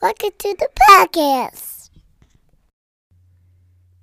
[0.00, 1.90] Welcome to the podcast.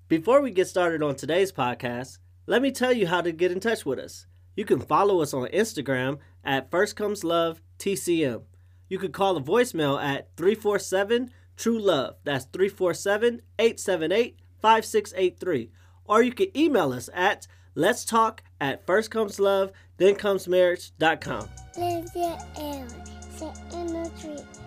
[0.10, 3.62] Before we get started on today's podcast, let me tell you how to get in
[3.62, 4.26] touch with us.
[4.58, 8.42] You can follow us on Instagram at First Comes Love TCM.
[8.90, 12.16] You can call the voicemail at 347 True Love.
[12.26, 15.72] That's 347 878 5683.
[16.04, 21.48] Or you can email us at let's talk at first comes love, then comes marriage.com.
[21.74, 24.65] Sit in the tree.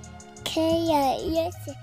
[0.49, 1.77] K-I-S-I-N-G.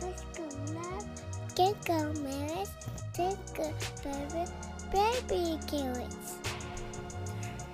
[0.00, 0.42] First go
[0.74, 1.06] love,
[1.54, 2.68] then go marriage,
[3.16, 4.50] then go baby,
[4.90, 6.38] baby carrots.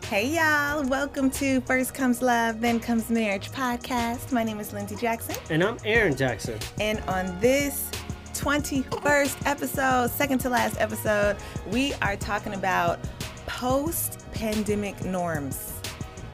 [0.05, 4.31] Hey y'all, welcome to First Comes Love, Then Comes Marriage podcast.
[4.31, 6.59] My name is Lindsay Jackson, And I'm Aaron Jackson.
[6.79, 7.91] and on this
[8.35, 11.39] 21st episode, second to last episode,
[11.73, 12.99] we are talking about
[13.47, 15.73] post pandemic norms.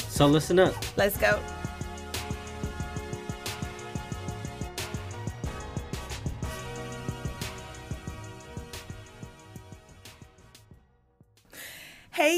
[0.08, 0.74] So listen up.
[0.96, 1.38] Let's go.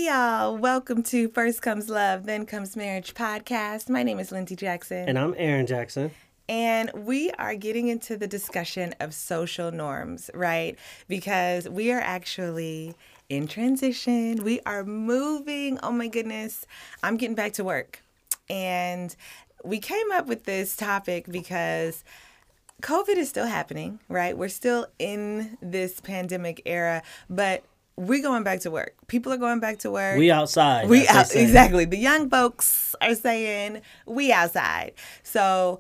[0.05, 3.89] Hey y'all, welcome to First Comes Love, Then Comes Marriage podcast.
[3.89, 5.09] My name is Lindsay Jackson.
[5.09, 6.11] And I'm Aaron Jackson.
[6.47, 10.79] And we are getting into the discussion of social norms, right?
[11.09, 12.95] Because we are actually
[13.31, 14.45] in transition.
[14.45, 15.79] We are moving.
[15.83, 16.67] Oh my goodness.
[17.03, 18.03] I'm getting back to work.
[18.51, 19.17] And
[19.65, 22.05] we came up with this topic because
[22.83, 24.37] COVID is still happening, right?
[24.37, 27.65] We're still in this pandemic era, but
[27.97, 28.95] we're going back to work.
[29.07, 30.19] People are going back to work.
[30.19, 30.89] We outside.
[30.89, 31.85] We out exactly.
[31.85, 34.93] The young folks are saying we outside.
[35.23, 35.79] So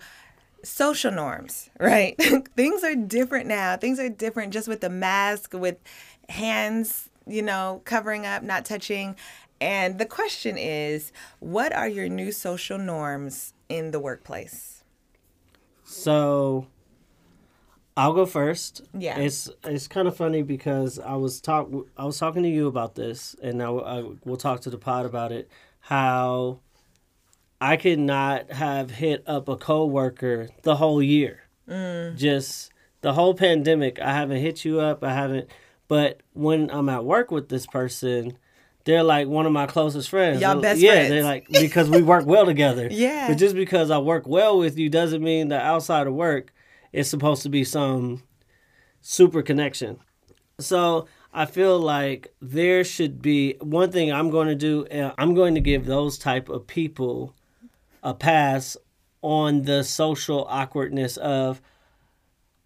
[0.62, 2.17] social norms, right?
[2.56, 3.77] Things are different now.
[3.77, 5.77] Things are different just with the mask, with
[6.29, 9.17] hands, you know, covering up, not touching.
[9.61, 14.84] And the question is, what are your new social norms in the workplace?
[15.84, 16.67] So
[17.97, 18.83] I'll go first.
[18.92, 19.19] Yeah.
[19.19, 22.94] It's it's kind of funny because I was talk I was talking to you about
[22.94, 25.49] this, and I, I we'll talk to the pod about it.
[25.81, 26.60] How
[27.60, 31.43] I could not have hit up a coworker the whole year.
[31.69, 32.16] Mm.
[32.16, 35.05] Just the whole pandemic, I haven't hit you up.
[35.05, 35.49] I haven't.
[35.87, 38.38] But when I'm at work with this person,
[38.84, 40.41] they're like one of my closest friends.
[40.41, 41.11] Y'all best yeah, friends.
[41.11, 42.88] they're like because we work well together.
[42.91, 43.28] Yeah.
[43.28, 46.53] But just because I work well with you doesn't mean that outside of work
[46.94, 48.22] it's supposed to be some
[49.00, 49.99] super connection.
[50.60, 54.87] So I feel like there should be one thing I'm going to do.
[54.87, 57.34] uh, I'm going to give those type of people
[58.03, 58.77] a pass
[59.21, 61.60] on the social awkwardness of,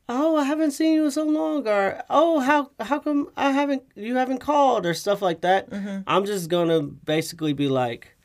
[0.09, 3.85] oh, I haven't seen you in so long, or oh, how how come I haven't
[3.95, 5.69] you haven't called or stuff like that.
[6.07, 8.17] I'm just gonna basically be like,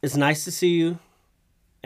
[0.00, 0.98] it's nice to see you,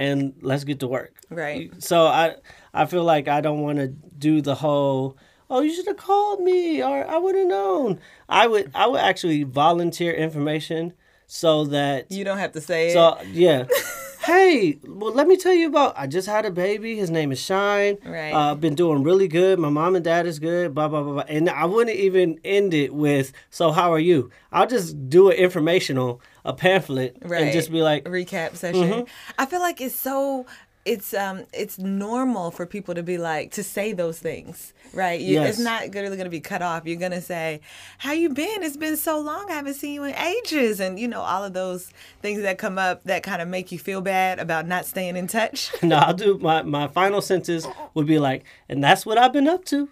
[0.00, 1.15] and let's get to work.
[1.28, 1.71] Right.
[1.83, 2.34] So I
[2.72, 5.16] I feel like I don't want to do the whole
[5.50, 8.00] oh you should have called me or I would have known.
[8.28, 10.94] I would I would actually volunteer information
[11.27, 12.93] so that You don't have to say it.
[12.94, 13.66] so yeah.
[14.20, 16.97] hey, well let me tell you about I just had a baby.
[16.97, 17.98] His name is Shine.
[18.04, 18.32] Right.
[18.32, 19.58] Uh, I've been doing really good.
[19.58, 20.75] My mom and dad is good.
[20.75, 21.25] Blah blah blah blah.
[21.28, 24.31] And I wouldn't even end it with so how are you?
[24.53, 27.42] I'll just do an informational a pamphlet right.
[27.42, 28.82] and just be like recap session.
[28.82, 29.32] Mm-hmm.
[29.38, 30.47] I feel like it's so
[30.87, 35.21] it's um it's normal for people to be like to say those things, right?
[35.21, 36.87] You, It's not really going to be cut off.
[36.87, 37.61] You're going to say,
[37.99, 38.63] "How you been?
[38.63, 39.51] It's been so long.
[39.51, 41.91] I haven't seen you in ages," and you know all of those
[42.23, 45.27] things that come up that kind of make you feel bad about not staying in
[45.27, 45.71] touch.
[45.83, 49.49] no, I'll do my my final sentence would be like, and that's what I've been
[49.49, 49.89] up to.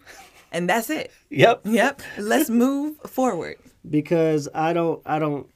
[0.53, 1.11] and that's it.
[1.31, 1.63] Yep.
[1.65, 2.01] Yep.
[2.19, 3.57] Let's move forward.
[3.89, 5.47] Because I don't I don't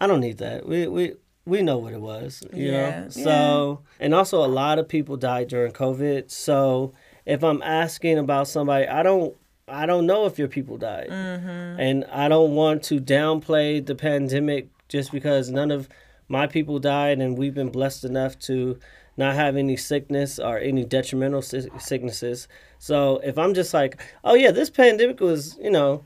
[0.00, 0.66] I don't need that.
[0.66, 1.14] We we
[1.46, 3.08] we know what it was, you Yeah, know.
[3.08, 6.30] So and also a lot of people died during COVID.
[6.30, 6.92] So
[7.26, 9.36] if I'm asking about somebody, I don't
[9.68, 11.80] I don't know if your people died, Mm-hmm.
[11.80, 15.88] and I don't want to downplay the pandemic just because none of
[16.28, 18.78] my people died, and we've been blessed enough to
[19.16, 22.48] not have any sickness or any detrimental sicknesses.
[22.78, 26.04] So if I'm just like, oh yeah, this pandemic was, you know,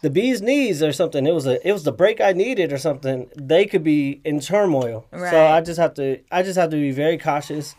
[0.00, 1.26] the bee's knees or something.
[1.26, 3.28] It was a it was the break I needed or something.
[3.36, 5.06] They could be in turmoil.
[5.12, 7.74] So I just have to I just have to be very cautious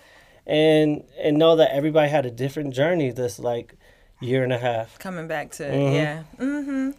[0.47, 3.75] and and know that everybody had a different journey this like
[4.21, 4.97] year and a half.
[4.99, 5.95] coming back to Mm-hmm.
[5.95, 6.91] yeah mm-hmm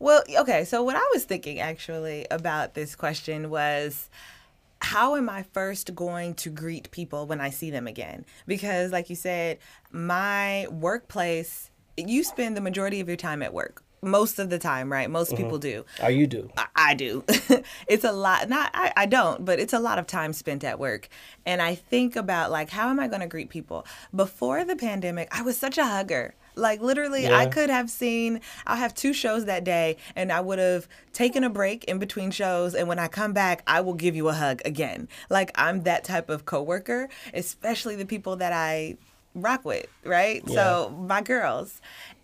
[0.00, 4.10] well okay so what i was thinking actually about this question was
[4.80, 9.08] how am i first going to greet people when i see them again because like
[9.10, 9.58] you said
[9.90, 14.90] my workplace you spend the majority of your time at work most of the time,
[14.92, 15.08] right?
[15.10, 15.42] Most Mm-hmm.
[15.44, 15.84] people do.
[16.02, 16.50] Or you do.
[16.56, 17.24] I, I do.
[17.88, 18.48] it's a lot.
[18.48, 21.08] Not I, I don't, but it's a lot of time spent at work.
[21.44, 23.86] And I think about like how am I going to greet people?
[24.14, 26.34] Before the pandemic, I was such a hugger.
[26.54, 28.40] Like literally, I could have seen.
[28.66, 32.32] I'll have two shows that day, and I would have taken a break in between
[32.32, 32.74] shows.
[32.74, 35.06] And when I come back, I will give you a hug again.
[35.30, 38.96] Like I'm that type of coworker, especially the people that I
[39.36, 40.42] rock with, right?
[40.48, 41.80] So my girls.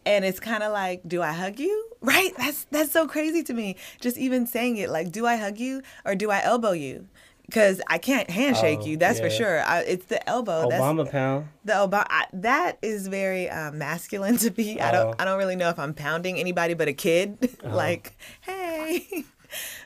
[0.06, 1.91] And it's kind of like, do I hug you?
[2.05, 2.33] Right?
[2.37, 3.77] That's that's so crazy to me.
[3.99, 7.06] Just even saying it, like, do I hug you or do I elbow you?
[7.47, 8.97] Because I can't handshake Oh, you.
[8.99, 9.62] That's for sure.
[9.65, 10.69] I, it's the elbow.
[10.69, 11.49] That's Obama pound.
[11.65, 12.05] the Obama.
[12.11, 14.79] I, that is very uh, masculine to be.
[14.83, 14.93] I Oh.
[14.93, 15.21] don't.
[15.23, 17.57] I don't really know if I'm pounding anybody but a kid.
[17.65, 19.25] like, hey,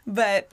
[0.07, 0.49] but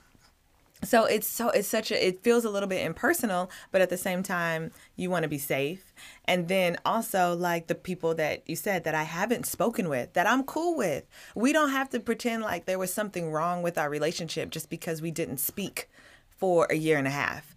[0.86, 3.96] so it's so it's such a it feels a little bit impersonal but at the
[3.96, 5.92] same time you want to be safe.
[6.24, 10.26] And then also like the people that you said that i haven't spoken with that
[10.26, 11.04] i'm cool with.
[11.34, 15.02] We don't have to pretend like there was something wrong with our relationship just because
[15.02, 15.88] we didn't speak
[16.38, 17.54] for a year and a half.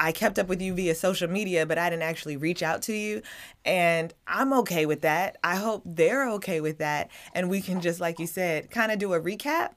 [0.00, 2.92] I kept up with you via social media but i didn't actually reach out to
[2.92, 3.22] you.
[3.64, 5.36] And i'm okay with that.
[5.42, 7.10] I hope they're okay with that.
[7.34, 9.70] And we can just like you said kind of do a recap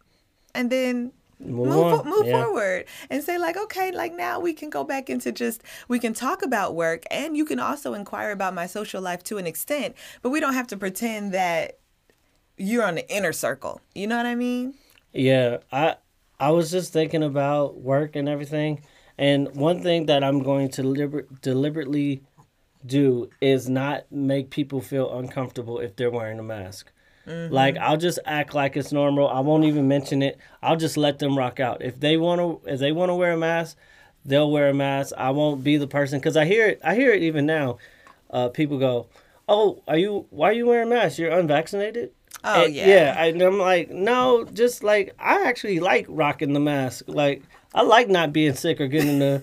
[0.55, 2.43] and then Move move, move Yeah.
[2.43, 6.13] forward and say like okay like now we can go back into just we can
[6.13, 9.95] talk about work and you can also inquire about my social life to an extent
[10.21, 11.79] but we don't have to pretend that
[12.57, 14.73] you're on the inner circle you know what i mean
[15.13, 15.95] Yeah, I
[16.39, 18.81] I was just thinking about work and everything,
[19.17, 22.21] and one thing that I'm going to liber- deliberately
[22.85, 26.91] do is not make people feel uncomfortable if they're wearing a mask.
[27.29, 29.27] Like I'll just act like it's normal.
[29.29, 30.37] I won't even mention it.
[30.63, 31.81] I'll just let them rock out.
[31.83, 33.77] If they want to, if they want to wear a mask,
[34.25, 35.13] they'll wear a mask.
[35.17, 36.79] I won't be the person because I hear it.
[36.83, 37.77] I hear it even now.
[38.31, 39.07] Uh, people go,
[39.47, 40.25] "Oh, are you?
[40.31, 41.19] Why are you wearing a mask?
[41.19, 42.11] You're unvaccinated."
[42.43, 42.87] Oh, And- yeah.
[42.87, 43.23] yeah.
[43.25, 47.03] And I'm like, no, just like I actually like rocking the mask.
[47.07, 47.43] Like
[47.73, 49.41] I like not being sick or getting the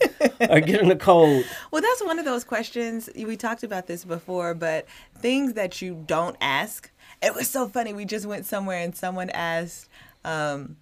[0.50, 1.44] or getting the cold.
[1.70, 3.08] well that's one of those questions.
[3.16, 4.86] We talked about this before but
[5.18, 6.90] things that you don't ask.
[7.22, 7.92] It was so funny.
[7.92, 9.88] We just went somewhere and someone asked
[10.24, 10.76] um,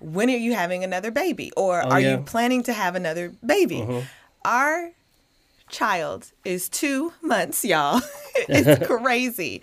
[0.00, 1.52] when are you having another baby?
[1.56, 2.12] Or are yeah.
[2.12, 4.04] you planning to have another baby?
[4.44, 4.92] Our
[5.68, 8.00] child is two months y'all.
[8.48, 9.62] It's crazy.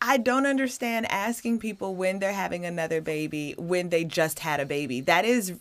[0.00, 4.66] I don't understand asking people when they're having another baby when they just had a
[4.66, 5.02] baby.
[5.02, 5.52] That is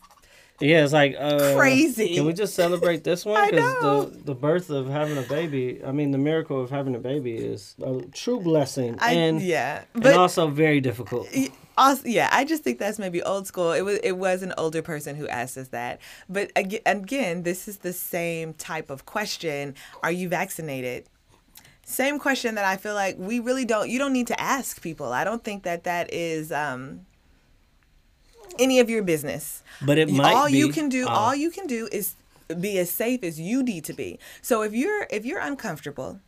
[0.59, 2.15] Yeah, it's like uh, Crazy.
[2.15, 3.53] Can we just celebrate this one?
[3.53, 4.05] Know.
[4.05, 5.81] the the birth of having a baby.
[5.83, 9.83] I mean, the miracle of having a baby is a true blessing, I and yeah,
[9.93, 11.27] and but also very difficult.
[11.77, 13.73] also, yeah, I just think that's maybe old school.
[13.73, 15.99] It was it was an older person who asked us that.
[16.29, 19.75] But again, again, this is the same type of question.
[20.03, 21.07] Are you vaccinated?
[21.87, 23.89] Same question that I feel like we really don't.
[23.89, 25.11] You don't need to ask people.
[25.11, 27.01] I don't think that that is um,
[28.59, 29.63] any of your business.
[29.85, 31.11] But it might all you can do Oh.
[31.11, 32.15] all you can do is
[32.59, 36.19] be as safe as you need to be so if you're if you're uncomfortable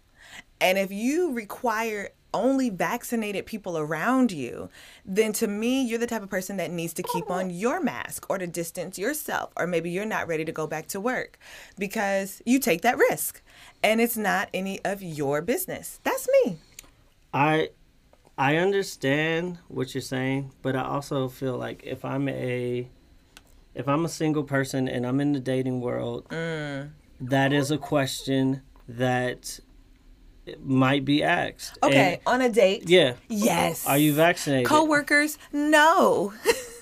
[0.59, 4.67] and if you require only vaccinated people around you
[5.05, 8.25] then to me you're the type of person that needs to keep on your mask
[8.31, 11.37] or to distance yourself or maybe you're not ready to go back to work
[11.77, 13.41] because you take that risk
[13.83, 16.57] and it's not any of your business that's me
[17.31, 17.69] I
[18.37, 22.87] I understand what you're saying, but I also feel like if I'm a
[23.73, 26.91] if I'm a single person and I'm in the dating world, Mm.
[27.21, 29.59] that is a question that
[30.63, 31.77] might be asked.
[31.83, 33.13] okay And- on a date yeah.
[33.27, 34.65] yes Are you vaccinated?
[34.65, 36.33] Co-workers, no.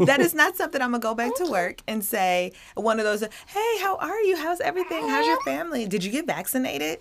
[0.00, 3.22] that is not something I'm gonna go back to work and say one of those.
[3.46, 4.36] Hey, how are you?
[4.36, 5.08] How's everything?
[5.08, 5.86] How's your family?
[5.86, 6.98] Did you get vaccinated?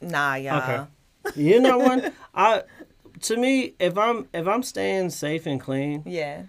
[0.00, 0.62] Nah, y'all.
[0.62, 0.86] Okay.
[1.36, 2.14] You know what?
[2.34, 2.62] I
[3.22, 6.42] to me, if I'm if I'm staying safe and clean, Yeah.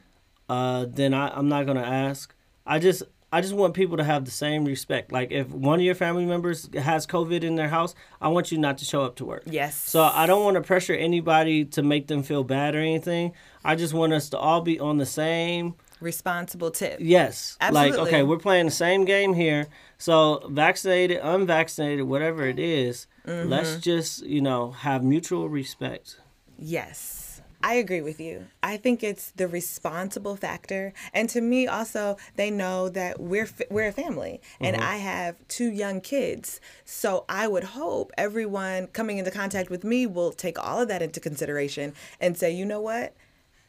[0.47, 2.33] uh, then I, I'm not gonna ask.
[2.65, 5.11] I just I just want people to have the same respect.
[5.11, 8.57] Like if one of your family members has COVID in their house, I want you
[8.57, 9.43] not to show up to work.
[9.45, 9.75] Yes.
[9.77, 13.33] So I don't want to pressure anybody to make them feel bad or anything.
[13.63, 15.75] I just want us to all be on the same.
[16.01, 16.97] Responsible tip.
[17.01, 17.57] Yes.
[17.61, 17.97] Absolutely.
[17.97, 19.67] Like okay, we're playing the same game here.
[19.99, 23.49] So vaccinated, unvaccinated, whatever it is, Mm-hmm.
[23.49, 26.19] let's just you know have mutual respect.
[26.60, 27.42] Yes.
[27.62, 28.48] I agree with you.
[28.63, 33.89] I think it's the responsible factor, and to me also, they know that we're we're
[33.89, 34.86] a family, and mm-hmm.
[34.86, 36.62] I have two young kids.
[36.86, 41.01] So I would hope everyone coming into contact with me will take all of that
[41.01, 43.13] into consideration and say, you know what,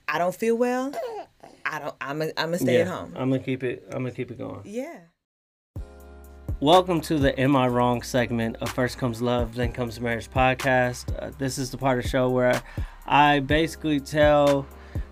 [0.07, 0.93] I don't feel well.
[1.65, 1.95] I don't.
[2.01, 3.13] I'm a, I'm gonna stay at home.
[3.17, 3.85] I'm gonna keep it.
[3.89, 4.61] I'm gonna keep it going.
[4.65, 4.99] Yeah.
[6.61, 11.07] Welcome to the Am I Wrong segment of First Comes Love, Then Comes Marriage podcast.
[11.19, 12.63] Uh, this is the part of the show where
[13.07, 14.67] I basically tell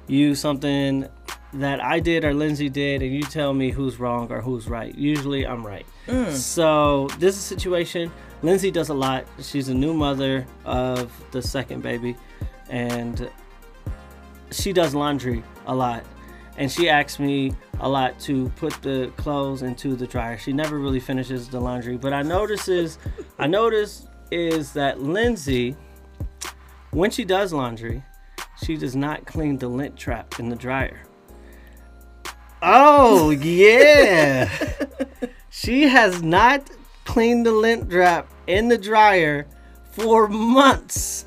[0.07, 1.09] you something
[1.55, 4.95] that I did or Lindsay did, and you tell me who's wrong or who's right.
[4.95, 5.87] Usually, I'm right.
[6.35, 8.13] So this is a situation.
[8.43, 9.25] Lindsay does a lot.
[9.41, 12.15] She's a new mother of the second baby,
[12.69, 13.31] and
[14.51, 16.05] she does laundry a lot.
[16.59, 20.37] And she asks me a lot to put the clothes into the dryer.
[20.37, 22.99] She never really finishes the laundry, but I notice is
[23.39, 25.77] I notice is that Lindsay,
[26.91, 28.03] when she does laundry,
[28.65, 31.01] she does not clean the lint trap in the dryer.
[32.61, 34.51] Oh yeah,
[35.51, 36.69] she has not
[37.05, 39.47] cleaned the lint trap in the dryer
[39.93, 41.25] for months,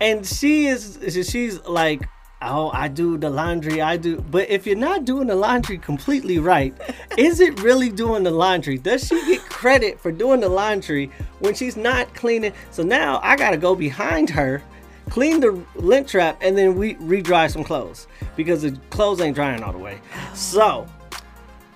[0.00, 0.98] and she is
[1.30, 2.08] she's like
[2.42, 4.20] oh, I do the laundry, I do.
[4.30, 6.74] But if you're not doing the laundry completely right,
[7.16, 8.78] is it really doing the laundry?
[8.78, 12.52] Does she get credit for doing the laundry when she's not cleaning?
[12.70, 14.62] So now I got to go behind her,
[15.10, 19.62] clean the lint trap, and then we re-dry some clothes because the clothes ain't drying
[19.62, 20.00] all the way.
[20.34, 20.86] So,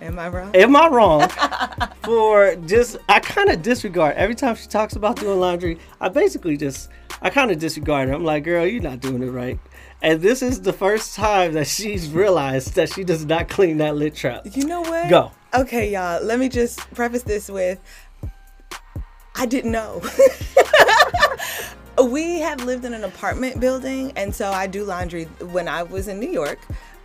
[0.02, 0.50] Am I wrong?
[0.56, 1.28] am I wrong
[2.02, 5.78] for just I kind of disregard every time she talks about doing laundry.
[6.00, 6.88] I basically just
[7.22, 8.14] I kind of disregard her.
[8.14, 9.60] I'm like, girl, you're not doing it right.
[10.02, 13.94] And this is the first time that she's realized that she does not clean that
[13.94, 14.44] lint trap.
[14.52, 15.08] You know what?
[15.08, 15.30] Go.
[15.54, 16.20] Okay, y'all.
[16.20, 17.78] Let me just preface this with
[19.36, 20.02] I didn't know.
[22.04, 26.08] we have lived in an apartment building, and so I do laundry when I was
[26.08, 26.58] in New York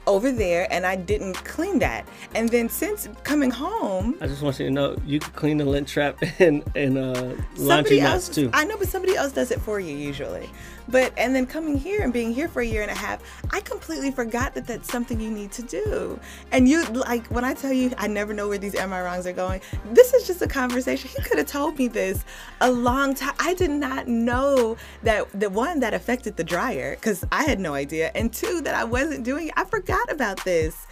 [0.07, 2.07] over there, and I didn't clean that.
[2.33, 5.65] And then since coming home, I just want you to know you can clean the
[5.65, 8.49] lint trap in in uh, laundry else too.
[8.53, 10.49] I know, but somebody else does it for you usually.
[10.89, 13.61] But and then coming here and being here for a year and a half, I
[13.61, 16.19] completely forgot that that's something you need to do.
[16.51, 19.27] And you like when I tell you, I never know where these am I wrongs
[19.27, 19.61] are going.
[19.91, 21.09] This is just a conversation.
[21.09, 22.23] He could have told me this
[22.61, 23.35] a long time.
[23.39, 27.73] I did not know that the one that affected the dryer because I had no
[27.73, 29.51] idea, and two that I wasn't doing.
[29.55, 30.87] I forgot about this.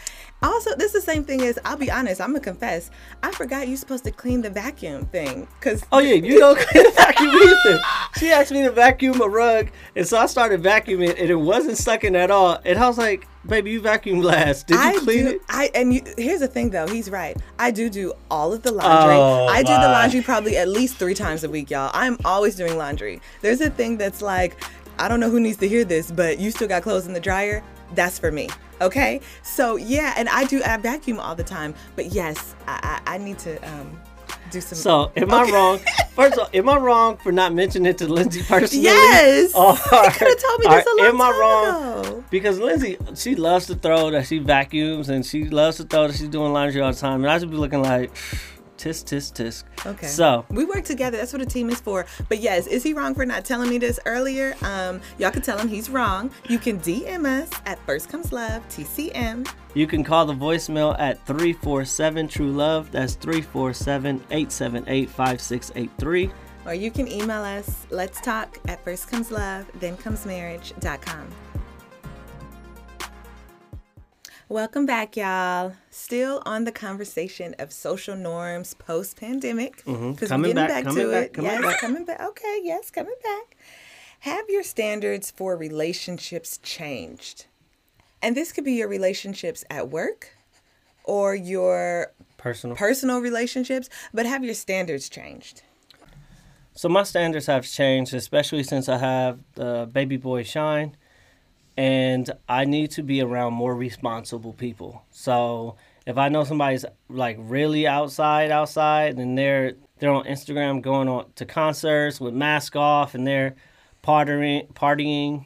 [0.46, 2.22] Also, this is the same thing as I'll be honest.
[2.22, 2.92] I'm gonna confess.
[3.24, 6.84] I forgot you're supposed to clean the vacuum thing because Oh yeah, you don't clean
[6.84, 7.82] the vacuum either.
[8.20, 11.78] She asked me to vacuum a rug, and so I started vacuuming, and it wasn't
[11.78, 12.60] sucking at all.
[12.64, 14.68] And I was like, "Baby, you vacuum last.
[14.68, 16.88] Did you I clean do, it?" I and you, here's the thing though.
[16.88, 17.36] He's right.
[17.58, 19.16] I do do all of the laundry.
[19.16, 21.92] Oh, I do the laundry probably at least three times a week, y'all.
[21.94, 23.22] I'm always doing laundry.
[23.42, 24.64] There's a thing that's like,
[25.00, 27.20] I don't know who needs to hear this, but you still got clothes in the
[27.20, 27.64] dryer.
[27.94, 28.50] That's for me.
[28.82, 29.22] Okay.
[29.44, 30.62] So yeah, and I do.
[30.64, 31.74] I vacuum all the time.
[31.96, 34.00] But yes, I I, I need to um
[34.52, 34.78] do some.
[34.78, 35.80] So, am I wrong?
[36.16, 38.84] First of all, am I wrong for not mentioning it to Lindsay personally?
[38.84, 39.54] yes.
[39.54, 39.78] Or- you
[40.12, 42.06] could have told me this a long am I wrong?
[42.06, 42.24] ago.
[42.30, 46.16] Because Lindsay, she loves to throw that she vacuums, and she loves to throw that
[46.16, 48.12] she's doing laundry all the time, and I should be looking like,
[48.78, 49.64] tisk tisk tisk.
[49.86, 50.08] Okay.
[50.08, 51.18] So, we work together.
[51.18, 52.06] That's what a team is for.
[52.30, 54.56] But yes, is he wrong for not telling me this earlier?
[54.62, 56.32] Um, y'all can tell him he's wrong.
[56.50, 59.48] You can DM us at First Comes Love TCM.
[59.74, 62.92] You can call the voicemail at 347 True Love.
[62.92, 66.32] That's 347 878 5683.
[66.66, 71.28] Or you can email us, let's talk at first comes love, then comes marriage.com.
[74.48, 75.74] Welcome back, y'all.
[75.90, 79.78] Still on the conversation of social norms post pandemic.
[79.78, 80.26] Because we're Mm-hmm.
[80.26, 81.34] Coming getting back, to back, it.
[81.34, 81.80] coming yes, back.
[81.82, 82.22] coming back.
[82.22, 83.58] Okay, yes, coming back.
[84.20, 87.46] Have your standards for relationships changed?
[88.22, 90.30] And this could be your relationships at work
[91.04, 92.76] or your Personal.
[92.76, 95.64] personal relationships, but have your standards changed?
[96.76, 100.96] So my standards have changed, especially since I have the baby boy Shine,
[101.78, 105.04] and I need to be around more responsible people.
[105.12, 111.08] So if I know somebody's like really outside, outside, and they're they're on Instagram going
[111.08, 113.56] on to concerts with mask off, and they're
[114.04, 115.46] partying, partying,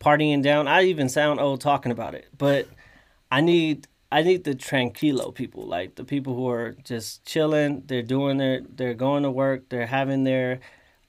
[0.00, 0.68] partying down.
[0.68, 2.68] I even sound old talking about it, but
[3.30, 7.84] I need I need the tranquilo people, like the people who are just chilling.
[7.86, 9.68] They're doing their, they're going to work.
[9.68, 10.60] They're having their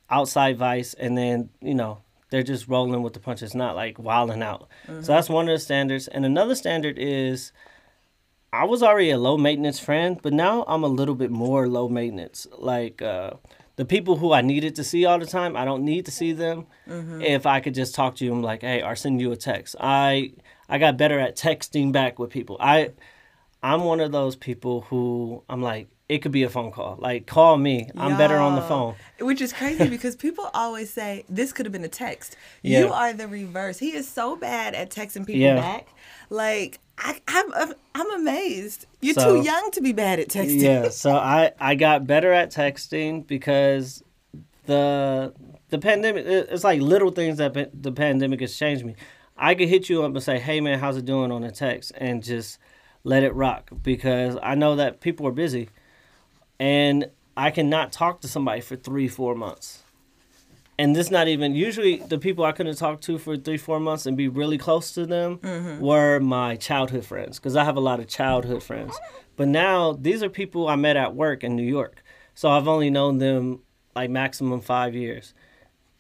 [0.10, 4.42] outside vice, and then you know they're just rolling with the punches, not like wilding
[4.42, 4.68] out.
[4.88, 6.08] So that's one of the standards.
[6.08, 7.52] And another standard is,
[8.52, 11.88] I was already a low maintenance friend, but now I'm a little bit more low
[11.88, 12.48] maintenance.
[12.58, 13.32] Like uh,
[13.76, 16.34] the people who I needed to see all the time, I don't need to see
[16.34, 16.66] them.
[17.22, 19.76] If I could just talk to you, I'm like, hey, or send you a text.
[19.80, 20.34] I
[20.68, 22.58] I got better at texting back with people.
[22.60, 22.92] I
[23.64, 26.98] I'm one of those people who I'm like, it could be a phone call.
[27.00, 27.90] Like, call me.
[27.96, 28.96] I'm better on the phone.
[29.20, 32.36] Which is crazy because people always say this could have been a text.
[32.62, 32.80] Yeah.
[32.82, 33.80] You are the reverse.
[33.80, 35.56] He is so bad at texting people Yeah.
[35.56, 35.88] back.
[36.30, 38.86] Like I, I'm, I'm amazed.
[39.02, 40.62] You're So- too young to be bad at texting.
[40.62, 44.04] yeah so i i got better at texting because
[44.66, 45.34] the
[45.70, 48.96] the pandemic it's like little things that the pandemic has changed me
[49.38, 51.94] I could hit you up and say, "Hey man, how's it doing?" on a text
[51.98, 52.60] and just
[53.04, 55.70] let it rock because I know that people are busy,
[56.62, 59.82] and I cannot talk to somebody for three, four months.
[60.78, 64.06] And this not even usually the people I couldn't talk to for three, four months
[64.06, 65.80] and be really close to them mm-hmm.
[65.84, 68.96] were my childhood friends because I have a lot of childhood friends.
[69.36, 72.04] But now these are people I met at work in New York,
[72.36, 73.62] so I've only known them
[73.96, 75.34] like maximum five years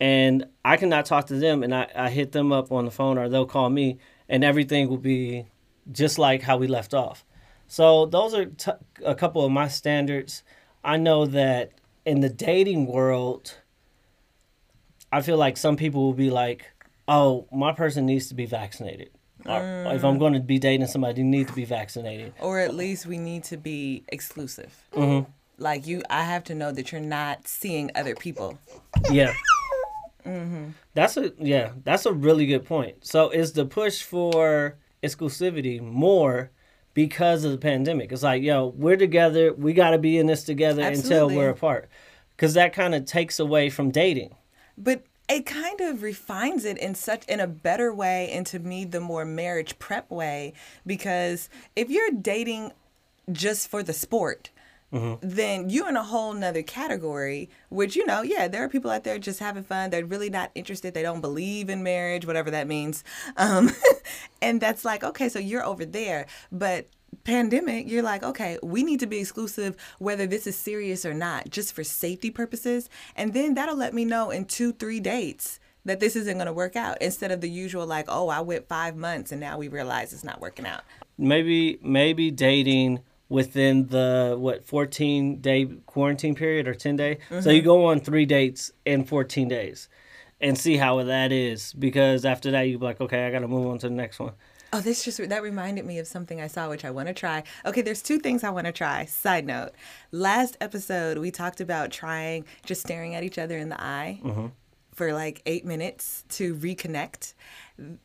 [0.01, 3.20] and I cannot talk to them, and I, I hit them up on the phone,
[3.20, 5.46] or they'll call me, and everything will be
[5.91, 7.24] just like how we left off.
[7.72, 8.72] So those are t-
[9.06, 10.44] a couple of my standards.
[10.84, 11.72] I know that
[12.06, 13.60] in the dating world,
[15.10, 16.66] I feel like some people will be like,
[17.08, 19.12] "Oh, my person needs to be vaccinated."
[19.46, 22.34] Or if I'm going to be dating somebody, need to be vaccinated.
[22.42, 24.75] Or at least we need to be exclusive.
[24.92, 25.32] Mm-hmm.
[25.58, 28.60] Like you, I have to know that you're not seeing other people.
[29.10, 29.34] Yeah.
[30.94, 33.06] That's a yeah, that's a really good point.
[33.06, 36.51] So is the push for exclusivity more
[36.93, 38.12] because of the pandemic?
[38.12, 41.89] It's like, yo, we're together, we got to be in this together until we're apart.
[42.38, 44.36] Cuz that kind of takes away from dating.
[44.77, 48.83] but it kind of refines it in such in a better way and to me
[48.83, 50.51] the more marriage prep way
[50.86, 52.71] because if you're dating
[53.31, 54.50] just for the sport
[54.91, 59.03] then you're in a whole nother category which you know yeah there are people out
[59.03, 59.89] there just having fun.
[59.89, 60.93] They're really not interested.
[60.93, 63.03] They don't believe in marriage whatever that means.
[63.38, 63.71] Um,
[64.41, 66.27] and that's like okay so you're over there.
[66.51, 66.89] But
[67.25, 71.50] pandemic you're like okay we need to be exclusive whether this is serious or not
[71.50, 72.89] just for safety purposes.
[73.15, 76.53] And then that'll let me know in two three dates that this isn't going to
[76.53, 79.67] work out instead of the usual like oh i went five months and now we
[79.67, 80.81] realize it's not working out.
[81.17, 87.17] Maybe maybe dating within the what 14 day quarantine period or 10 day.
[87.29, 87.50] So mm-hmm.
[87.50, 89.88] you go on 3 dates in 14 days
[90.41, 93.67] and see how that is because after that you're like, okay, I got to move
[93.67, 94.33] on to the next one.
[94.73, 97.43] Oh, this just that reminded me of something I saw which I want to try.
[97.65, 99.05] Okay, there's two things I want to try.
[99.05, 99.71] Side note.
[100.11, 104.47] Last episode we talked about trying just staring at each other in the eye mm-hmm.
[104.93, 107.33] For like 8 minutes to reconnect.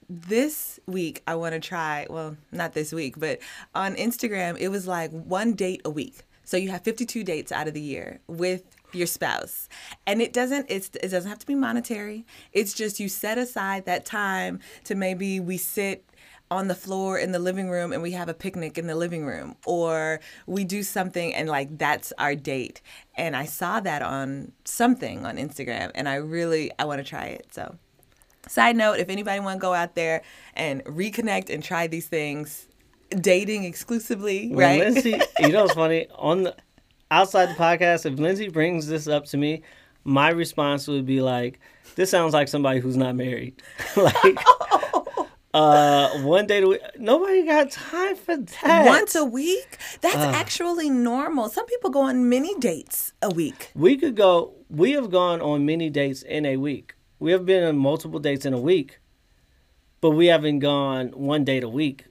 [0.08, 3.40] This week I want to try, well, not this week, but
[3.74, 6.22] on Instagram it was like one date a week.
[6.44, 9.68] So you have 52 dates out of the year with your spouse.
[10.06, 12.24] And it doesn't it's it doesn't have to be monetary.
[12.52, 16.04] It's just you set aside that time to maybe we sit
[16.50, 19.26] on the floor in the living room and we have a picnic in the living
[19.26, 22.80] room or we do something and like that's our date.
[23.16, 27.26] And I saw that on something on Instagram and I really I want to try
[27.26, 27.48] it.
[27.52, 27.76] So
[28.48, 30.22] Side note, if anybody want to go out there
[30.54, 32.68] and reconnect and try these things,
[33.20, 34.80] dating exclusively, When right?
[34.92, 36.06] Lindsay, you know what's funny?
[36.14, 36.56] On the
[37.10, 39.62] outside the podcast, if Lindsay brings this up to me,
[40.04, 41.58] my response would be like,
[41.96, 43.60] "This sounds like somebody who's not married."
[43.96, 44.14] like,
[45.56, 46.80] uh, one day a week.
[46.98, 48.86] Nobody got time for that.
[48.86, 49.78] Once a week?
[50.02, 51.48] That's actually normal.
[51.48, 53.70] Some people go on many dates a week.
[53.74, 54.52] we could go.
[54.68, 56.94] We have gone on many dates in a week.
[57.18, 58.98] We have been on multiple dates in a week,
[60.00, 62.04] but we haven't gone one date a week.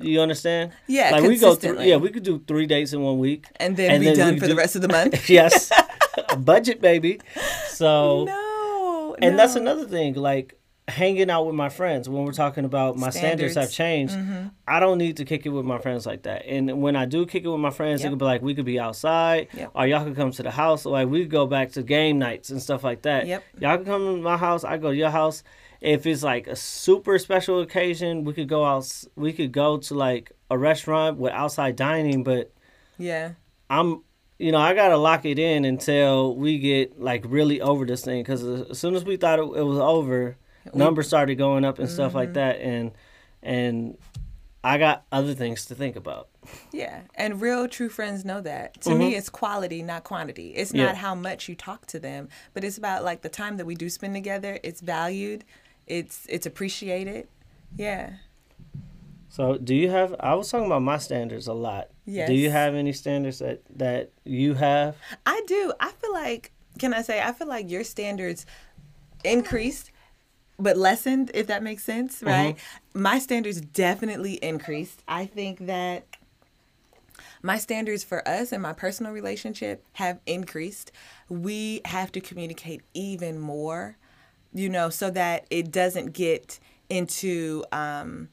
[0.00, 0.72] You understand?
[0.86, 1.80] Yeah, like we go through.
[1.80, 4.46] Yeah, we could do three dates in one week, And then be we done for
[4.46, 5.30] the rest of the month.
[5.38, 5.72] yes,
[6.38, 7.20] budget baby.
[7.68, 9.16] So no.
[9.22, 10.55] and that's another thing like
[10.88, 14.14] hanging out with my friends when we're talking about my standards, have Standards.
[14.14, 14.32] Mm-hmm.
[14.34, 17.04] changed i don't need to kick it with my friends like that and when i
[17.04, 18.06] do kick it with my friends Yep.
[18.06, 19.72] it could be like we could be outside Yep.
[19.74, 22.20] or y'all could come to the house or like we could go back to game
[22.20, 23.42] nights and stuff like that Yep.
[23.58, 25.42] y'all can come to my house i go to your house
[25.80, 29.94] if it's like a super special occasion we could go out we could go to
[29.94, 32.52] like a restaurant with outside dining but
[32.96, 33.32] Yeah.
[33.68, 34.04] I'm,
[34.38, 38.22] you know, I gotta lock it in until we get like really over this thing.
[38.22, 40.36] Because as soon as we thought it, it was over,
[40.74, 42.16] numbers started going up and stuff Mm-hmm.
[42.16, 42.92] like that, and
[43.42, 43.96] and
[44.64, 46.28] I got other things to think about.
[46.72, 47.02] Yeah.
[47.14, 48.80] And real true friends know that.
[48.82, 50.50] To me, it's quality, not quantity.
[50.54, 50.78] It's Mm-hmm.
[50.80, 50.86] Yeah.
[50.86, 53.74] not how much you talk to them, but it's about like the time that we
[53.74, 54.58] do spend together.
[54.64, 55.44] It's valued.
[55.86, 57.28] It's it's appreciated.
[57.76, 58.14] Yeah.
[59.28, 60.14] So, do you have?
[60.20, 61.90] I was talking about my standards a lot.
[62.06, 62.28] Yes.
[62.28, 64.96] Do you have any standards that that you have?
[65.26, 65.72] I do.
[65.78, 68.46] I feel like, can I say, I feel like your standards
[69.24, 69.90] increased,
[70.58, 72.56] but lessened, if that makes sense, right?
[72.94, 75.02] My standards definitely increased.
[75.06, 76.06] I think that
[77.42, 80.92] my standards for us and my personal relationship have increased.
[81.28, 83.96] We have to communicate even more,
[84.52, 88.28] you know, so that it doesn't get into um,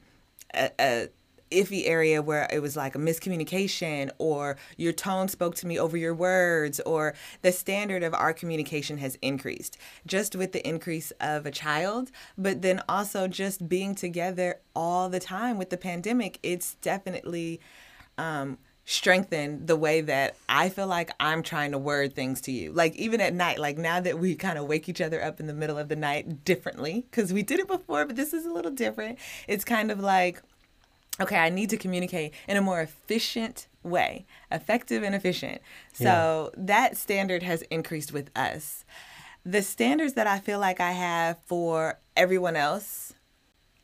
[0.54, 1.08] a, a
[1.54, 5.96] iffy area where it was like a miscommunication or your tone spoke to me over
[5.98, 11.46] your words or the standard of our communication has increased just with the increase of
[11.46, 16.76] a child but then also just being together all the time with the pandemic it's
[16.76, 17.60] definitely
[18.18, 22.72] um, strengthened the way that I feel like I'm trying to word things to you.
[22.74, 25.48] Like even at night, like now that we kind of wake each other up in
[25.48, 28.52] the middle of the night differently, because we did it before, but this is a
[28.52, 29.20] little different.
[29.48, 30.42] It's kind of like,
[31.22, 35.62] okay, I need to communicate in a more efficient way, effective and efficient.
[35.94, 36.64] So yeah.
[36.66, 38.86] that standard has increased with us.
[39.46, 43.14] The standards that I feel like I have for everyone else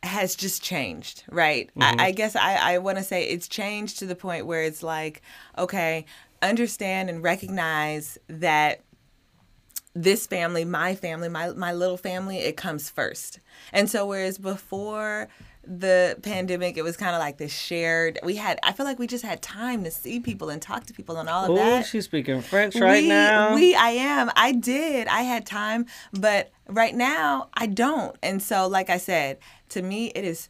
[0.02, 1.70] has just changed, right?
[1.78, 2.00] Mm-hmm.
[2.00, 4.82] I, I, guess I, I want to say it's changed to the point where it's
[4.82, 5.22] like,
[5.58, 6.06] okay,
[6.42, 8.82] understand and recognize that
[9.94, 13.40] this family, my family, my, my little family, it comes first.
[13.74, 15.28] And so, whereas before
[15.70, 18.18] the pandemic, it was kind of like this shared.
[18.24, 20.94] We had, I feel like we just had time to see people and talk to
[20.94, 21.86] people and all of Ooh, that.
[21.86, 23.54] she's speaking French right now.
[23.54, 24.32] We, I am.
[24.36, 25.08] I did.
[25.08, 28.18] I had time, but right now I don't.
[28.24, 29.38] And so, like I said,
[29.70, 30.50] to me, it is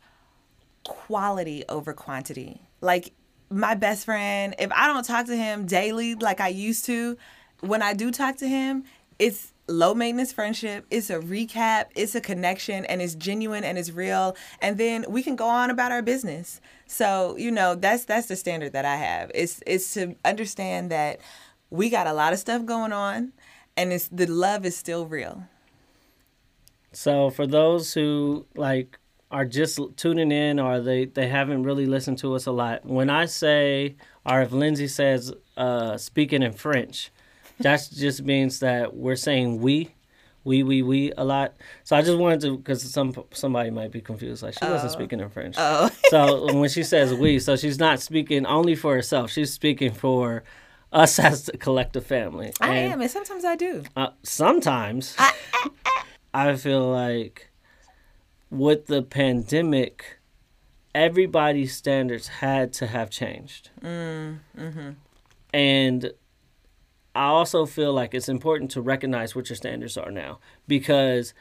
[0.85, 2.61] quality over quantity.
[2.79, 3.11] Like
[3.49, 7.17] my best friend, if I don't talk to him daily like I used to,
[7.59, 8.85] when I do talk to him,
[9.17, 10.85] it's low maintenance friendship.
[10.89, 14.35] It's a recap, it's a connection, and it's genuine and it's real.
[14.61, 16.59] And then we can go on about our business.
[16.87, 19.31] So, you know, that's that's the standard that I have.
[19.33, 21.19] It's it's to understand that
[21.69, 23.33] we got a lot of stuff going on
[23.77, 25.43] and it's the love is still real.
[26.91, 28.99] So for those who like
[29.31, 33.09] are just tuning in or they, they haven't really listened to us a lot, when
[33.09, 37.11] I say, or if Lindsay says uh, speaking in French,
[37.59, 39.93] that just means that we're saying we,
[40.43, 41.55] we, we, we a lot.
[41.83, 44.71] So I just wanted to, because some somebody might be confused, like she oh.
[44.71, 45.55] wasn't speaking in French.
[45.57, 45.89] Oh.
[46.09, 49.31] so when she says we, so she's not speaking only for herself.
[49.31, 50.43] She's speaking for
[50.91, 52.53] us as a collective family.
[52.61, 53.83] I and, am, and sometimes I do.
[53.95, 55.15] Uh, sometimes
[56.33, 57.49] I feel like
[58.49, 60.19] with the pandemic,
[60.95, 63.69] everybody's standards had to have changed.
[63.81, 64.89] Mm, hmm
[65.53, 66.11] And
[67.19, 71.33] I also feel like it's important to recognize what your standards are now because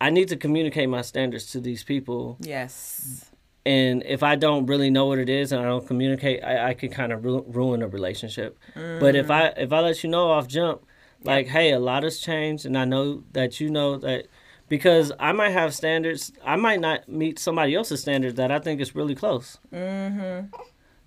[0.00, 2.38] I need to communicate my standards to these people.
[2.40, 3.30] Yes.
[3.66, 6.74] And if I don't really know what it is and I don't communicate, I, I
[6.74, 8.58] can kind of ru- ruin a relationship.
[8.74, 8.98] Mm.
[8.98, 10.86] But if I if I let you know off jump,
[11.22, 11.54] like, yep.
[11.54, 14.28] hey, a lot has changed, and I know that you know that
[14.70, 16.32] because I might have standards.
[16.42, 19.58] I might not meet somebody else's standards that I think is really close.
[19.70, 20.46] Mm-hmm.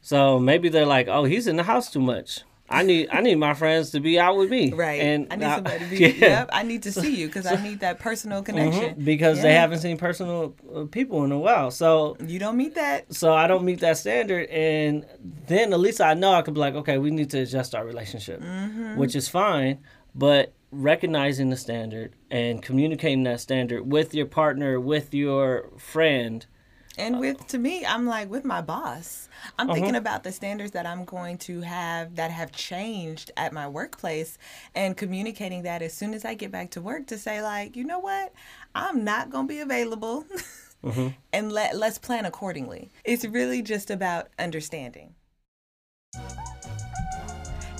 [0.01, 3.35] So maybe they're like, "Oh, he's in the house too much." I need I need
[3.35, 4.73] my friends to be out with me.
[4.73, 4.99] Right.
[4.99, 5.97] And I need somebody to be.
[6.17, 6.27] Yeah.
[6.27, 6.49] Yep.
[6.51, 8.45] I need to see you because I need that personal mm-hmm.
[8.45, 8.95] connection.
[8.95, 9.43] Mm-hmm, because yeah.
[9.43, 11.71] they haven't seen personal uh, people in a while.
[11.71, 13.13] So you don't meet that.
[13.13, 15.05] So I don't meet that standard, and
[15.47, 17.85] then at least I know I could be like, okay, we need to adjust our
[17.85, 18.97] relationship, mm-hmm.
[18.97, 19.79] which is fine.
[20.15, 26.45] But recognizing the standard and communicating that standard with your partner, with your friend.
[26.97, 29.29] And with to me, I'm like with my boss.
[29.57, 29.75] I'm uh-huh.
[29.75, 34.37] thinking about the standards that I'm going to have that have changed at my workplace
[34.73, 37.83] and communicating that as soon as I get back to work to say like, you
[37.83, 38.33] know what?
[38.73, 40.25] I'm not going to be available.
[40.83, 41.09] mm-hmm.
[41.33, 42.89] And let let's plan accordingly.
[43.03, 45.13] It's really just about understanding.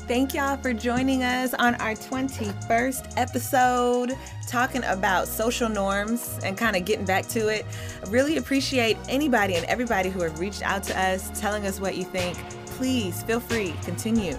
[0.07, 4.17] Thank y'all for joining us on our 21st episode
[4.47, 7.65] talking about social norms and kind of getting back to it.
[8.07, 12.05] Really appreciate anybody and everybody who have reached out to us telling us what you
[12.05, 12.37] think.
[12.67, 14.37] Please feel free, continue.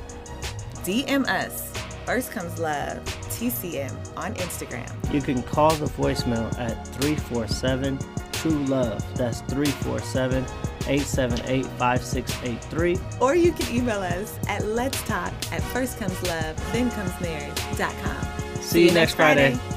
[0.84, 1.70] DM us.
[2.06, 5.12] First comes love, TCM on Instagram.
[5.12, 7.98] You can call the voicemail at 347
[8.32, 9.04] True Love.
[9.18, 10.46] That's 347
[10.88, 12.98] 878 5683.
[13.20, 18.56] Or you can email us at let's talk at first comes love, then comes marriage.com.
[18.56, 19.54] See, See you next Friday.
[19.54, 19.74] Friday.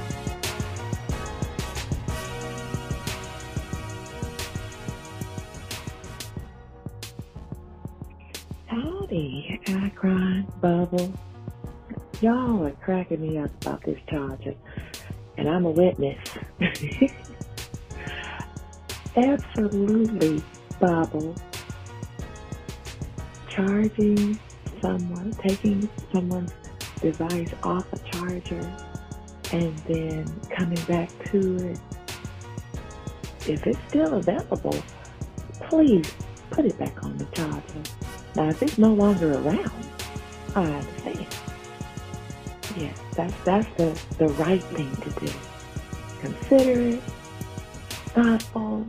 [8.68, 11.14] Howdy, Akron, Bubble.
[12.22, 14.56] Y'all are cracking me up about this charger,
[15.38, 16.20] and I'm a witness.
[19.18, 20.42] Absolutely
[20.82, 21.36] Bible,
[23.48, 24.40] charging
[24.82, 26.52] someone, taking someone's
[27.02, 28.74] device off a charger,
[29.54, 31.80] and then coming back to it.
[33.48, 34.76] If it's still available,
[35.62, 36.12] please
[36.50, 37.84] put it back on the charger.
[38.36, 39.86] Now, if it's no longer around,
[40.56, 41.28] I understand.
[42.76, 45.32] Yes, that's that's the, the right thing to do.
[46.22, 47.04] Consider it,
[48.16, 48.88] thoughtful,